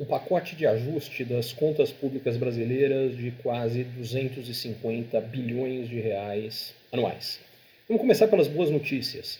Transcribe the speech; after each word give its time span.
um 0.00 0.04
pacote 0.06 0.56
de 0.56 0.66
ajuste 0.66 1.24
das 1.24 1.52
contas 1.52 1.92
públicas 1.92 2.38
brasileiras 2.38 3.14
de 3.14 3.30
quase 3.42 3.84
250 3.84 5.20
bilhões 5.20 5.90
de 5.90 6.00
reais 6.00 6.74
anuais. 6.90 7.38
Vamos 7.86 8.00
começar 8.00 8.26
pelas 8.26 8.48
boas 8.48 8.70
notícias. 8.70 9.38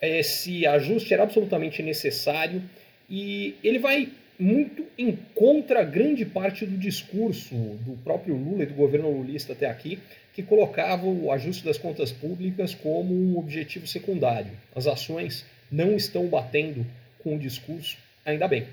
Esse 0.00 0.64
ajuste 0.64 1.12
era 1.12 1.24
absolutamente 1.24 1.82
necessário 1.82 2.62
e 3.10 3.56
ele 3.64 3.80
vai 3.80 4.08
muito 4.38 4.84
em 4.96 5.18
contra 5.34 5.82
grande 5.82 6.24
parte 6.24 6.64
do 6.64 6.76
discurso 6.78 7.54
do 7.54 7.96
próprio 8.04 8.36
Lula 8.36 8.62
e 8.62 8.66
do 8.66 8.74
governo 8.74 9.10
lulista 9.10 9.54
até 9.54 9.66
aqui, 9.68 9.98
que 10.34 10.42
colocava 10.42 11.06
o 11.06 11.32
ajuste 11.32 11.64
das 11.64 11.78
contas 11.78 12.12
públicas 12.12 12.74
como 12.74 13.12
um 13.12 13.38
objetivo 13.38 13.86
secundário. 13.86 14.52
As 14.74 14.86
ações 14.86 15.44
não 15.72 15.96
estão 15.96 16.26
batendo 16.28 16.86
com 17.24 17.34
o 17.34 17.38
discurso, 17.38 17.96
ainda 18.24 18.46
bem. 18.46 18.66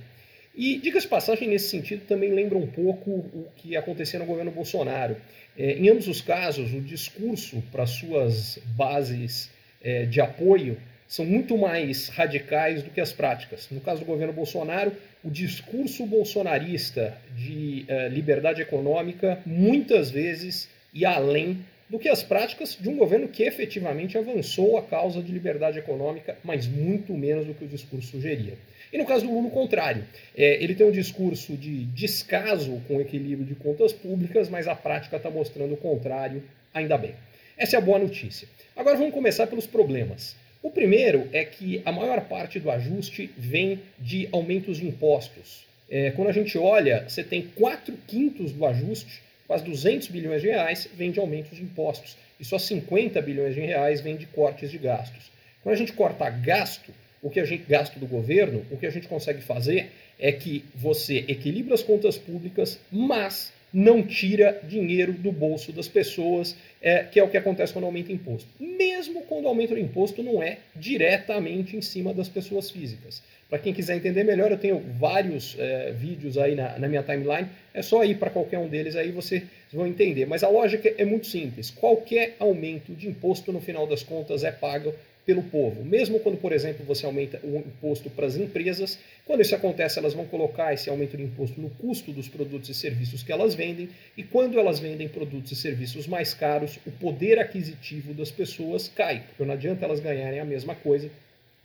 E, 0.55 0.77
diga-se 0.77 1.07
passagem, 1.07 1.47
nesse 1.47 1.69
sentido, 1.69 2.05
também 2.05 2.31
lembra 2.31 2.57
um 2.57 2.67
pouco 2.67 3.09
o 3.09 3.47
que 3.55 3.75
aconteceu 3.75 4.19
no 4.19 4.25
governo 4.25 4.51
Bolsonaro. 4.51 5.17
É, 5.57 5.73
em 5.73 5.89
ambos 5.89 6.07
os 6.07 6.21
casos, 6.21 6.73
o 6.73 6.81
discurso 6.81 7.63
para 7.71 7.85
suas 7.87 8.59
bases 8.75 9.49
é, 9.81 10.05
de 10.05 10.21
apoio 10.21 10.77
são 11.07 11.25
muito 11.25 11.57
mais 11.57 12.07
radicais 12.09 12.81
do 12.83 12.89
que 12.89 13.01
as 13.01 13.11
práticas. 13.11 13.67
No 13.71 13.81
caso 13.81 14.01
do 14.01 14.05
governo 14.05 14.33
Bolsonaro, 14.33 14.91
o 15.23 15.29
discurso 15.29 16.05
bolsonarista 16.05 17.17
de 17.35 17.85
é, 17.87 18.09
liberdade 18.09 18.61
econômica 18.61 19.39
muitas 19.45 20.09
vezes 20.09 20.69
ia 20.93 21.11
além 21.11 21.65
do 21.93 21.99
que 21.99 22.09
as 22.09 22.23
práticas 22.23 22.75
de 22.81 22.89
um 22.89 22.97
governo 22.97 23.27
que 23.27 23.43
efetivamente 23.43 24.17
avançou 24.17 24.79
a 24.79 24.81
causa 24.81 25.21
de 25.21 25.31
liberdade 25.31 25.77
econômica, 25.77 26.35
mas 26.43 26.65
muito 26.65 27.13
menos 27.13 27.45
do 27.45 27.53
que 27.53 27.65
o 27.65 27.67
discurso 27.67 28.07
sugeria. 28.07 28.55
E 28.91 28.97
no 28.97 29.05
caso 29.05 29.27
do 29.27 29.31
Lula, 29.31 29.49
o 29.49 29.51
contrário. 29.51 30.03
É, 30.35 30.55
ele 30.63 30.73
tem 30.73 30.87
um 30.87 30.91
discurso 30.91 31.55
de 31.55 31.85
descaso 31.85 32.81
com 32.87 32.95
o 32.95 33.01
equilíbrio 33.01 33.45
de 33.45 33.53
contas 33.53 33.93
públicas, 33.93 34.49
mas 34.49 34.67
a 34.67 34.73
prática 34.73 35.17
está 35.17 35.29
mostrando 35.29 35.75
o 35.75 35.77
contrário, 35.77 36.41
ainda 36.73 36.97
bem. 36.97 37.13
Essa 37.55 37.75
é 37.75 37.77
a 37.77 37.81
boa 37.81 37.99
notícia. 37.99 38.47
Agora 38.75 38.97
vamos 38.97 39.13
começar 39.13 39.45
pelos 39.45 39.67
problemas. 39.67 40.35
O 40.63 40.71
primeiro 40.71 41.29
é 41.31 41.45
que 41.45 41.79
a 41.85 41.91
maior 41.91 42.21
parte 42.21 42.59
do 42.59 42.71
ajuste 42.71 43.29
vem 43.37 43.79
de 43.99 44.27
aumentos 44.31 44.77
de 44.77 44.87
impostos. 44.87 45.63
É, 45.87 46.09
quando 46.09 46.29
a 46.29 46.33
gente 46.33 46.57
olha, 46.57 47.07
você 47.07 47.23
tem 47.23 47.43
4 47.55 47.95
quintos 48.07 48.51
do 48.51 48.65
ajuste, 48.65 49.21
quase 49.53 49.65
200 49.65 50.07
bilhões 50.07 50.41
de 50.41 50.47
reais, 50.47 50.89
vem 50.95 51.11
de 51.11 51.19
aumentos 51.19 51.55
de 51.55 51.61
impostos. 51.61 52.17
E 52.39 52.43
só 52.43 52.57
50 52.57 53.21
bilhões 53.21 53.53
de 53.53 53.61
reais 53.61 54.01
vem 54.01 54.17
de 54.17 54.25
cortes 54.25 54.71
de 54.71 54.79
gastos. 54.79 55.31
Quando 55.61 55.75
a 55.75 55.77
gente 55.77 55.93
corta 55.93 56.27
gasto, 56.27 56.91
o 57.21 57.29
que 57.29 57.39
a 57.39 57.45
gente 57.45 57.63
gasto 57.69 57.99
do 57.99 58.07
governo, 58.07 58.65
o 58.71 58.77
que 58.77 58.87
a 58.87 58.89
gente 58.89 59.07
consegue 59.07 59.43
fazer 59.43 59.91
é 60.19 60.31
que 60.31 60.65
você 60.73 61.23
equilibra 61.27 61.75
as 61.75 61.83
contas 61.83 62.17
públicas, 62.17 62.79
mas 62.91 63.53
não 63.73 64.03
tira 64.03 64.61
dinheiro 64.63 65.13
do 65.13 65.31
bolso 65.31 65.71
das 65.71 65.87
pessoas, 65.87 66.55
é, 66.81 67.03
que 67.03 67.19
é 67.19 67.23
o 67.23 67.29
que 67.29 67.37
acontece 67.37 67.73
quando 67.73 67.85
aumenta 67.85 68.11
o 68.11 68.13
imposto. 68.13 68.47
Mesmo 68.59 69.23
quando 69.23 69.47
aumenta 69.47 69.73
o 69.73 69.79
imposto 69.79 70.21
não 70.21 70.43
é 70.43 70.59
diretamente 70.75 71.75
em 71.75 71.81
cima 71.81 72.13
das 72.13 72.29
pessoas 72.29 72.69
físicas. 72.69 73.23
Para 73.49 73.59
quem 73.59 73.73
quiser 73.73 73.95
entender 73.95 74.23
melhor, 74.23 74.51
eu 74.51 74.57
tenho 74.57 74.79
vários 74.97 75.55
é, 75.59 75.91
vídeos 75.91 76.37
aí 76.37 76.55
na, 76.55 76.77
na, 76.79 76.87
minha 76.87 77.03
timeline. 77.03 77.47
É 77.73 77.81
só 77.81 78.03
ir 78.03 78.17
para 78.17 78.29
qualquer 78.29 78.57
um 78.57 78.67
deles 78.67 78.95
aí 78.95 79.11
vocês 79.11 79.43
vão 79.71 79.85
entender. 79.85 80.25
Mas 80.25 80.43
a 80.43 80.49
lógica 80.49 80.91
é 80.97 81.05
muito 81.05 81.27
simples. 81.27 81.69
Qualquer 81.69 82.35
aumento 82.39 82.93
de 82.93 83.07
imposto, 83.07 83.51
no 83.51 83.61
final 83.61 83.85
das 83.85 84.01
contas, 84.01 84.43
é 84.43 84.51
pago 84.51 84.93
pelo 85.25 85.43
povo. 85.43 85.83
Mesmo 85.83 86.19
quando, 86.19 86.37
por 86.37 86.51
exemplo, 86.51 86.85
você 86.85 87.05
aumenta 87.05 87.39
o 87.43 87.57
imposto 87.57 88.09
para 88.09 88.25
as 88.25 88.35
empresas, 88.35 88.99
quando 89.25 89.41
isso 89.41 89.55
acontece, 89.55 89.99
elas 89.99 90.13
vão 90.13 90.25
colocar 90.25 90.73
esse 90.73 90.89
aumento 90.89 91.15
de 91.15 91.23
imposto 91.23 91.59
no 91.61 91.69
custo 91.69 92.11
dos 92.11 92.27
produtos 92.27 92.69
e 92.69 92.73
serviços 92.73 93.23
que 93.23 93.31
elas 93.31 93.55
vendem, 93.55 93.89
e 94.17 94.23
quando 94.23 94.59
elas 94.59 94.79
vendem 94.79 95.07
produtos 95.07 95.51
e 95.51 95.55
serviços 95.55 96.07
mais 96.07 96.33
caros, 96.33 96.77
o 96.85 96.91
poder 96.91 97.39
aquisitivo 97.39 98.13
das 98.13 98.31
pessoas 98.31 98.89
cai, 98.89 99.23
porque 99.27 99.43
não 99.43 99.53
adianta 99.53 99.85
elas 99.85 99.99
ganharem 99.99 100.39
a 100.39 100.45
mesma 100.45 100.75
coisa 100.75 101.09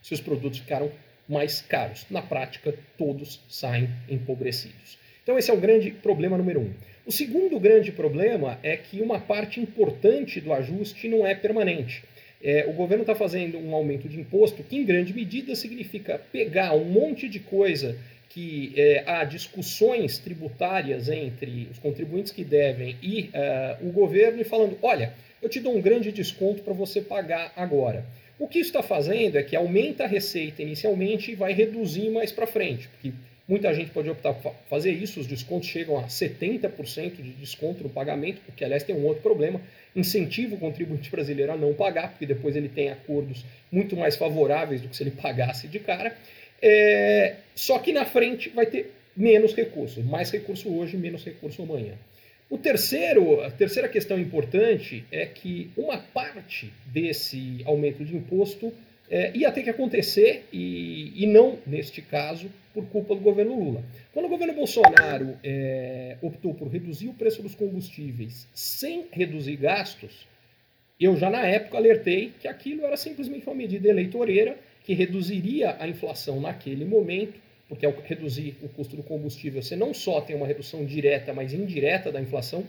se 0.03 0.15
os 0.15 0.21
produtos 0.21 0.61
ficaram 0.61 0.91
mais 1.29 1.61
caros. 1.61 2.07
Na 2.11 2.23
prática, 2.23 2.75
todos 2.97 3.41
saem 3.49 3.89
empobrecidos. 4.09 4.99
Então, 5.23 5.37
esse 5.37 5.51
é 5.51 5.55
o 5.55 5.61
grande 5.61 5.91
problema 5.91 6.39
número 6.39 6.61
um. 6.61 6.73
O 7.05 7.13
segundo 7.13 7.59
grande 7.59 7.91
problema 7.91 8.59
é 8.63 8.77
que 8.77 9.01
uma 9.01 9.19
parte 9.19 9.61
importante 9.61 10.41
do 10.41 10.53
ajuste 10.53 11.09
não 11.09 11.27
é 11.27 11.35
permanente. 11.35 12.05
É, 12.43 12.67
o 12.69 12.73
governo 12.73 13.03
está 13.03 13.15
fazendo 13.15 13.59
um 13.59 13.75
aumento 13.75 14.09
de 14.09 14.21
imposto 14.21 14.63
que, 14.63 14.77
em 14.77 14.85
grande 14.85 15.13
medida, 15.13 15.55
significa 15.57 16.21
pegar 16.33 16.75
um 16.75 16.85
monte 16.85 17.29
de 17.29 17.41
coisa 17.41 17.97
que 18.29 18.73
é, 18.77 19.03
há 19.07 19.25
discussões 19.25 20.19
tributárias 20.19 21.09
entre 21.09 21.69
os 21.71 21.79
contribuintes 21.79 22.31
que 22.31 22.45
devem 22.45 22.97
e 23.03 23.31
uh, 23.35 23.89
o 23.89 23.91
governo 23.91 24.41
e 24.41 24.45
falando: 24.45 24.79
olha, 24.83 25.13
eu 25.43 25.49
te 25.49 25.61
dou 25.61 25.77
um 25.77 25.81
grande 25.81 26.13
desconto 26.13 26.63
para 26.63 26.75
você 26.75 27.01
pagar 27.01 27.53
agora. 27.57 28.05
O 28.39 28.47
que 28.47 28.61
isso 28.61 28.69
está 28.69 28.83
fazendo 28.83 29.37
é 29.37 29.43
que 29.43 29.57
aumenta 29.57 30.05
a 30.05 30.07
receita 30.07 30.63
inicialmente 30.63 31.33
e 31.33 31.35
vai 31.35 31.53
reduzir 31.53 32.09
mais 32.11 32.31
para 32.31 32.47
frente, 32.47 32.89
porque 32.89 33.13
muita 33.49 33.73
gente 33.73 33.91
pode 33.91 34.11
optar 34.11 34.35
por 34.35 34.55
fazer 34.69 34.93
isso, 34.93 35.19
os 35.19 35.27
descontos 35.27 35.69
chegam 35.69 35.99
a 35.99 36.05
70% 36.05 37.17
de 37.17 37.31
desconto 37.31 37.83
no 37.83 37.89
pagamento, 37.89 38.43
o 38.47 38.53
que 38.53 38.65
aliás 38.65 38.83
tem 38.85 38.95
um 38.95 39.07
outro 39.07 39.23
problema, 39.23 39.61
incentiva 39.97 40.55
o 40.55 40.59
contribuinte 40.59 41.11
brasileiro 41.11 41.53
a 41.53 41.57
não 41.57 41.73
pagar, 41.73 42.11
porque 42.11 42.27
depois 42.27 42.55
ele 42.55 42.69
tem 42.69 42.91
acordos 42.91 43.45
muito 43.73 43.97
mais 43.97 44.17
favoráveis 44.17 44.83
do 44.83 44.89
que 44.89 44.97
se 44.97 45.03
ele 45.03 45.13
pagasse 45.13 45.67
de 45.67 45.79
cara. 45.79 46.15
É, 46.61 47.37
só 47.55 47.79
que 47.79 47.93
na 47.93 48.05
frente 48.05 48.51
vai 48.51 48.67
ter 48.67 48.93
menos 49.17 49.55
recursos, 49.55 50.05
mais 50.05 50.31
recurso 50.31 50.73
hoje, 50.73 50.97
menos 50.97 51.25
recurso 51.25 51.63
amanhã. 51.63 51.95
O 52.51 52.57
terceiro, 52.57 53.43
a 53.43 53.51
terceira 53.51 53.89
questão 53.89 54.19
importante 54.19 55.05
é 55.11 55.27
que 55.27 55.71
uma 55.77 55.99
parte 55.99 56.73
desse 56.87 57.63
aumento 57.65 58.05
de 58.05 58.17
imposto 58.17 58.73
é, 59.11 59.37
ia 59.37 59.51
ter 59.51 59.63
que 59.63 59.71
acontecer, 59.71 60.47
e, 60.53 61.13
e 61.17 61.27
não, 61.27 61.59
neste 61.67 62.03
caso, 62.03 62.51
por 62.75 62.85
culpa 62.87 63.15
do 63.15 63.21
governo 63.21 63.59
Lula. 63.59 63.83
Quando 64.13 64.27
o 64.27 64.29
governo 64.29 64.55
Bolsonaro 64.55 65.37
é, 65.43 66.17
optou 66.21 66.55
por 66.55 66.69
reduzir 66.69 67.09
o 67.09 67.15
preço 67.15 67.43
dos 67.43 67.55
combustíveis 67.55 68.47
sem 68.55 69.07
reduzir 69.11 69.57
gastos, 69.57 70.27
eu 71.01 71.17
já 71.17 71.31
na 71.31 71.47
época 71.47 71.77
alertei 71.77 72.33
que 72.41 72.49
aquilo 72.49 72.85
era 72.85 72.97
simplesmente 72.97 73.47
uma 73.47 73.55
medida 73.55 73.89
eleitoreira 73.89 74.59
que 74.85 74.95
reduziria 74.95 75.77
a 75.79 75.87
inflação 75.87 76.41
naquele 76.41 76.85
momento, 76.85 77.41
porque 77.69 77.85
ao 77.85 77.93
reduzir 77.93 78.57
o 78.63 78.69
custo 78.69 78.97
do 78.97 79.03
combustível, 79.03 79.63
você 79.63 79.77
não 79.77 79.93
só 79.93 80.21
tem 80.21 80.35
uma 80.35 80.47
redução 80.47 80.85
direta, 80.85 81.33
mas 81.35 81.53
indireta 81.53 82.11
da 82.11 82.21
inflação, 82.21 82.65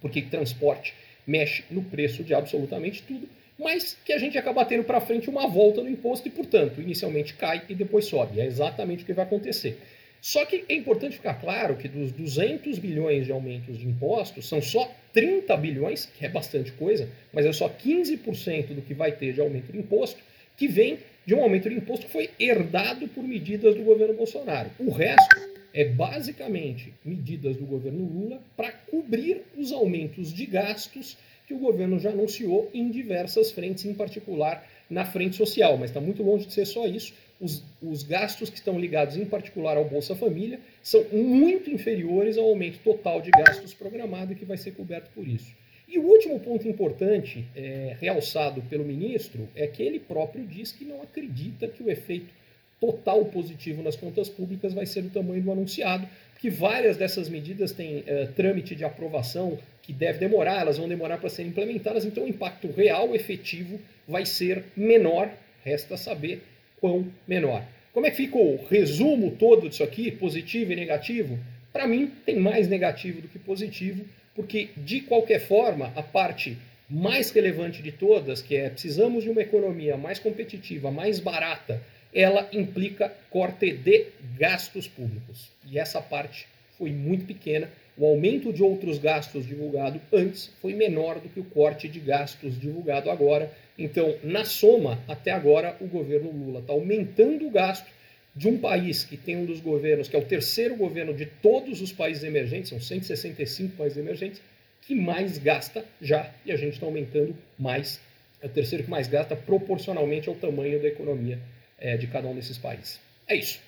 porque 0.00 0.22
transporte 0.22 0.94
mexe 1.26 1.64
no 1.70 1.82
preço 1.82 2.22
de 2.22 2.34
absolutamente 2.34 3.02
tudo, 3.02 3.26
mas 3.58 3.96
que 4.04 4.12
a 4.12 4.18
gente 4.18 4.36
acaba 4.36 4.64
tendo 4.64 4.84
para 4.84 5.00
frente 5.00 5.30
uma 5.30 5.46
volta 5.46 5.80
do 5.80 5.88
imposto 5.88 6.26
e, 6.28 6.30
portanto, 6.30 6.80
inicialmente 6.80 7.34
cai 7.34 7.62
e 7.68 7.74
depois 7.74 8.06
sobe. 8.06 8.40
É 8.40 8.46
exatamente 8.46 9.02
o 9.02 9.06
que 9.06 9.12
vai 9.12 9.24
acontecer. 9.24 9.78
Só 10.20 10.44
que 10.46 10.64
é 10.68 10.74
importante 10.74 11.16
ficar 11.16 11.34
claro 11.34 11.76
que 11.76 11.86
dos 11.86 12.10
200 12.10 12.78
bilhões 12.78 13.26
de 13.26 13.32
aumentos 13.32 13.78
de 13.78 13.86
impostos, 13.86 14.48
são 14.48 14.62
só 14.62 14.90
30 15.12 15.54
bilhões, 15.58 16.06
que 16.06 16.24
é 16.24 16.28
bastante 16.30 16.72
coisa, 16.72 17.08
mas 17.30 17.44
é 17.44 17.52
só 17.52 17.68
15% 17.68 18.68
do 18.68 18.80
que 18.80 18.94
vai 18.94 19.12
ter 19.12 19.34
de 19.34 19.40
aumento 19.40 19.70
de 19.70 19.78
imposto, 19.78 20.18
que 20.56 20.66
vem 20.66 20.98
de 21.26 21.34
um 21.34 21.42
aumento 21.42 21.68
de 21.68 21.74
imposto 21.74 22.06
que 22.06 22.12
foi 22.12 22.30
herdado 22.40 23.06
por 23.08 23.22
medidas 23.22 23.74
do 23.74 23.82
governo 23.82 24.14
Bolsonaro. 24.14 24.70
O 24.78 24.90
resto 24.90 25.54
é 25.74 25.84
basicamente 25.84 26.94
medidas 27.04 27.56
do 27.56 27.66
governo 27.66 28.04
Lula 28.04 28.40
para 28.56 28.72
cobrir 28.72 29.42
os 29.58 29.72
aumentos 29.72 30.32
de 30.32 30.46
gastos 30.46 31.18
que 31.46 31.54
o 31.54 31.58
governo 31.58 31.98
já 31.98 32.10
anunciou 32.10 32.70
em 32.72 32.90
diversas 32.90 33.50
frentes, 33.50 33.84
em 33.84 33.94
particular 33.94 34.66
na 34.88 35.04
frente 35.04 35.36
social, 35.36 35.76
mas 35.76 35.90
está 35.90 36.00
muito 36.00 36.22
longe 36.22 36.46
de 36.46 36.52
ser 36.52 36.66
só 36.66 36.86
isso. 36.86 37.12
Os, 37.40 37.62
os, 37.82 38.02
gastos 38.02 38.48
que 38.48 38.56
estão 38.56 38.78
ligados 38.78 39.16
em 39.16 39.24
particular 39.24 39.76
ao 39.76 39.84
Bolsa 39.84 40.14
Família 40.14 40.60
são 40.82 41.04
muito 41.12 41.68
inferiores 41.68 42.38
ao 42.38 42.44
aumento 42.44 42.78
total 42.78 43.20
de 43.20 43.30
gastos 43.30 43.74
programado 43.74 44.34
que 44.34 44.44
vai 44.44 44.56
ser 44.56 44.72
coberto 44.72 45.10
por 45.14 45.26
isso. 45.26 45.52
E 45.88 45.98
o 45.98 46.02
último 46.02 46.40
ponto 46.40 46.66
importante, 46.66 47.44
é, 47.54 47.96
realçado 48.00 48.62
pelo 48.62 48.84
ministro, 48.84 49.48
é 49.54 49.66
que 49.66 49.82
ele 49.82 50.00
próprio 50.00 50.46
diz 50.46 50.72
que 50.72 50.84
não 50.84 51.02
acredita 51.02 51.68
que 51.68 51.82
o 51.82 51.90
efeito 51.90 52.32
total 52.80 53.24
positivo 53.26 53.82
nas 53.82 53.96
contas 53.96 54.28
públicas 54.28 54.72
vai 54.72 54.86
ser 54.86 55.02
do 55.02 55.10
tamanho 55.10 55.42
do 55.42 55.52
anunciado, 55.52 56.06
que 56.44 56.50
várias 56.50 56.98
dessas 56.98 57.26
medidas 57.26 57.72
têm 57.72 58.00
uh, 58.00 58.30
trâmite 58.36 58.76
de 58.76 58.84
aprovação 58.84 59.58
que 59.80 59.94
deve 59.94 60.18
demorar, 60.18 60.60
elas 60.60 60.76
vão 60.76 60.86
demorar 60.86 61.16
para 61.16 61.30
serem 61.30 61.50
implementadas, 61.50 62.04
então 62.04 62.24
o 62.24 62.28
impacto 62.28 62.70
real, 62.70 63.14
efetivo, 63.14 63.80
vai 64.06 64.26
ser 64.26 64.62
menor, 64.76 65.30
resta 65.64 65.96
saber 65.96 66.42
quão 66.78 67.06
menor. 67.26 67.64
Como 67.94 68.04
é 68.04 68.10
que 68.10 68.18
fica 68.18 68.36
o 68.36 68.62
resumo 68.66 69.30
todo 69.30 69.70
disso 69.70 69.82
aqui, 69.82 70.10
positivo 70.10 70.70
e 70.70 70.76
negativo? 70.76 71.38
Para 71.72 71.88
mim, 71.88 72.12
tem 72.26 72.36
mais 72.36 72.68
negativo 72.68 73.22
do 73.22 73.28
que 73.28 73.38
positivo, 73.38 74.04
porque, 74.34 74.68
de 74.76 75.00
qualquer 75.00 75.40
forma, 75.40 75.94
a 75.96 76.02
parte 76.02 76.58
mais 76.88 77.30
relevante 77.30 77.82
de 77.82 77.92
todas, 77.92 78.42
que 78.42 78.56
é 78.56 78.68
precisamos 78.68 79.24
de 79.24 79.30
uma 79.30 79.42
economia 79.42 79.96
mais 79.96 80.18
competitiva, 80.18 80.90
mais 80.90 81.18
barata, 81.18 81.82
ela 82.14 82.48
implica 82.52 83.12
corte 83.30 83.72
de 83.72 84.06
gastos 84.38 84.86
públicos. 84.86 85.50
E 85.70 85.78
essa 85.78 86.00
parte 86.00 86.46
foi 86.78 86.90
muito 86.90 87.24
pequena. 87.24 87.70
O 87.96 88.06
aumento 88.06 88.52
de 88.52 88.62
outros 88.62 88.98
gastos 88.98 89.46
divulgado 89.46 90.00
antes 90.12 90.50
foi 90.60 90.74
menor 90.74 91.20
do 91.20 91.28
que 91.28 91.40
o 91.40 91.44
corte 91.44 91.88
de 91.88 92.00
gastos 92.00 92.58
divulgado 92.58 93.10
agora. 93.10 93.52
Então, 93.78 94.16
na 94.22 94.44
soma, 94.44 95.00
até 95.08 95.30
agora, 95.30 95.76
o 95.80 95.86
governo 95.86 96.30
Lula 96.30 96.60
está 96.60 96.72
aumentando 96.72 97.46
o 97.46 97.50
gasto 97.50 97.86
de 98.34 98.48
um 98.48 98.58
país 98.58 99.04
que 99.04 99.16
tem 99.16 99.36
um 99.36 99.44
dos 99.44 99.60
governos, 99.60 100.08
que 100.08 100.16
é 100.16 100.18
o 100.18 100.24
terceiro 100.24 100.76
governo 100.76 101.14
de 101.14 101.26
todos 101.26 101.80
os 101.80 101.92
países 101.92 102.24
emergentes, 102.24 102.70
são 102.70 102.80
165 102.80 103.76
países 103.76 103.96
emergentes, 103.96 104.42
que 104.86 104.94
mais 104.94 105.38
gasta 105.38 105.84
já, 106.00 106.30
e 106.44 106.52
a 106.52 106.56
gente 106.56 106.74
está 106.74 106.86
aumentando 106.86 107.34
mais, 107.58 108.00
é 108.40 108.46
o 108.46 108.50
terceiro 108.50 108.84
que 108.84 108.90
mais 108.90 109.08
gasta 109.08 109.34
proporcionalmente 109.34 110.28
ao 110.28 110.34
tamanho 110.34 110.80
da 110.80 110.88
economia 110.88 111.38
é, 111.78 111.96
de 111.96 112.06
cada 112.06 112.28
um 112.28 112.34
desses 112.34 112.58
países. 112.58 113.00
É 113.26 113.34
isso. 113.34 113.58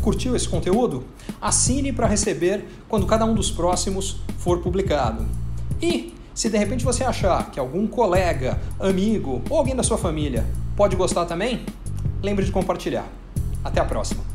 Curtiu 0.00 0.34
esse 0.34 0.48
conteúdo? 0.48 1.06
Assine 1.40 1.92
para 1.92 2.08
receber 2.08 2.64
quando 2.88 3.06
cada 3.06 3.24
um 3.24 3.34
dos 3.34 3.52
próximos 3.52 4.20
for 4.38 4.60
publicado. 4.60 5.28
E 5.80 6.12
se 6.34 6.50
de 6.50 6.58
repente 6.58 6.84
você 6.84 7.04
achar 7.04 7.52
que 7.52 7.60
algum 7.60 7.86
colega, 7.86 8.58
amigo 8.80 9.42
ou 9.48 9.58
alguém 9.58 9.76
da 9.76 9.82
sua 9.84 9.98
família 9.98 10.44
pode 10.76 10.96
gostar 10.96 11.26
também, 11.26 11.64
lembre 12.20 12.44
de 12.44 12.50
compartilhar. 12.50 13.06
Até 13.62 13.80
a 13.80 13.84
próxima! 13.84 14.31